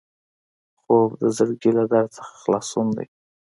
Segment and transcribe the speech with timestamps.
[0.81, 3.07] خوب د زړګي له درد څخه خلاصون دی